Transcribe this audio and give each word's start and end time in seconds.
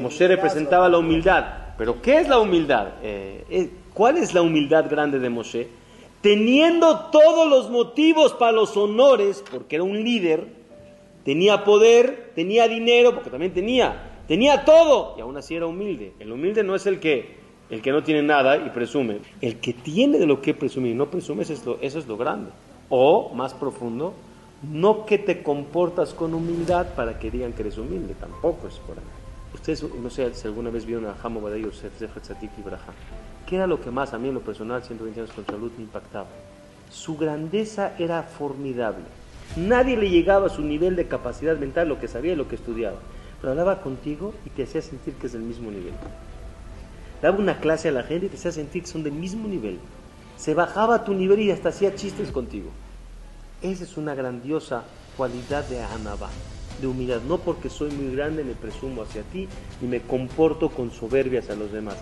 Moshe 0.00 0.28
representaba 0.28 0.88
la 0.88 0.98
humildad. 0.98 1.44
Pero 1.76 2.00
¿qué 2.00 2.18
es 2.20 2.28
la 2.28 2.38
humildad? 2.38 2.88
Eh, 3.02 3.44
eh, 3.50 3.70
¿Cuál 3.94 4.18
es 4.18 4.34
la 4.34 4.42
humildad 4.42 4.88
grande 4.88 5.18
de 5.18 5.30
Moshe? 5.30 5.68
Teniendo 6.20 7.10
todos 7.10 7.48
los 7.48 7.70
motivos 7.70 8.32
para 8.34 8.52
los 8.52 8.76
honores, 8.76 9.42
porque 9.50 9.76
era 9.76 9.84
un 9.84 10.02
líder, 10.04 10.46
tenía 11.24 11.64
poder, 11.64 12.30
tenía 12.34 12.68
dinero, 12.68 13.14
porque 13.14 13.30
también 13.30 13.52
tenía, 13.52 14.20
tenía 14.28 14.64
todo, 14.64 15.14
y 15.18 15.20
aún 15.20 15.36
así 15.36 15.56
era 15.56 15.66
humilde. 15.66 16.12
El 16.20 16.30
humilde 16.30 16.62
no 16.62 16.76
es 16.76 16.86
el 16.86 17.00
que, 17.00 17.36
el 17.70 17.82
que 17.82 17.90
no 17.90 18.04
tiene 18.04 18.22
nada 18.22 18.56
y 18.56 18.70
presume. 18.70 19.18
El 19.40 19.58
que 19.58 19.72
tiene 19.72 20.18
de 20.18 20.26
lo 20.26 20.40
que 20.40 20.54
presumir 20.54 20.92
y 20.92 20.94
no 20.94 21.10
presume, 21.10 21.42
es 21.42 21.66
lo, 21.66 21.78
eso 21.80 21.98
es 21.98 22.06
lo 22.06 22.16
grande. 22.16 22.50
O, 22.88 23.32
más 23.34 23.54
profundo, 23.54 24.14
no 24.62 25.04
que 25.04 25.18
te 25.18 25.42
comportas 25.42 26.14
con 26.14 26.34
humildad 26.34 26.94
para 26.94 27.18
que 27.18 27.30
digan 27.30 27.52
que 27.52 27.62
eres 27.62 27.78
humilde, 27.78 28.14
tampoco 28.14 28.68
es 28.68 28.76
por 28.76 28.98
ahí. 28.98 29.21
Ustedes, 29.54 29.82
no 29.82 30.10
sé 30.10 30.32
si 30.34 30.46
alguna 30.46 30.70
vez 30.70 30.86
vieron 30.86 31.06
a 31.06 31.14
Hamo 31.22 31.40
Badai 31.40 31.62
Yosef, 31.62 31.92
Tzadik 31.98 32.50
y 32.58 32.62
Braja. 32.62 32.92
¿Qué 33.46 33.56
era 33.56 33.66
lo 33.66 33.80
que 33.80 33.90
más 33.90 34.14
a 34.14 34.18
mí 34.18 34.28
en 34.28 34.34
lo 34.34 34.40
personal, 34.40 34.82
120 34.82 35.20
años 35.20 35.32
con 35.32 35.44
salud, 35.44 35.70
me 35.76 35.84
impactaba? 35.84 36.28
Su 36.90 37.16
grandeza 37.16 37.94
era 37.98 38.22
formidable. 38.22 39.04
Nadie 39.56 39.96
le 39.96 40.08
llegaba 40.08 40.46
a 40.46 40.50
su 40.50 40.62
nivel 40.62 40.96
de 40.96 41.08
capacidad 41.08 41.56
mental, 41.58 41.88
lo 41.88 42.00
que 42.00 42.08
sabía 42.08 42.32
y 42.32 42.36
lo 42.36 42.48
que 42.48 42.56
estudiaba. 42.56 42.96
Pero 43.40 43.50
hablaba 43.50 43.82
contigo 43.82 44.32
y 44.46 44.50
te 44.50 44.62
hacía 44.62 44.80
sentir 44.80 45.14
que 45.14 45.26
es 45.26 45.32
del 45.32 45.42
mismo 45.42 45.70
nivel. 45.70 45.92
Daba 47.20 47.38
una 47.38 47.60
clase 47.60 47.88
a 47.88 47.92
la 47.92 48.02
gente 48.02 48.26
y 48.26 48.28
te 48.30 48.36
hacía 48.36 48.52
sentir 48.52 48.82
que 48.82 48.88
son 48.88 49.02
del 49.02 49.12
mismo 49.12 49.46
nivel. 49.48 49.78
Se 50.36 50.54
bajaba 50.54 50.96
a 50.96 51.04
tu 51.04 51.12
nivel 51.12 51.40
y 51.40 51.50
hasta 51.50 51.68
hacía 51.68 51.94
chistes 51.94 52.32
contigo. 52.32 52.70
Esa 53.60 53.84
es 53.84 53.96
una 53.96 54.14
grandiosa 54.14 54.84
cualidad 55.16 55.64
de 55.68 55.82
Anabá, 55.82 56.30
de 56.80 56.86
humildad. 56.86 57.20
No 57.28 57.38
porque 57.38 57.68
soy 57.68 57.90
muy 57.90 58.14
grande 58.14 58.44
me 58.44 58.54
presumo 58.54 59.02
hacia 59.02 59.22
ti 59.22 59.48
ni 59.80 59.88
me 59.88 60.00
comporto 60.00 60.70
con 60.70 60.90
soberbia 60.90 61.40
hacia 61.40 61.54
los 61.54 61.72
demás. 61.72 61.96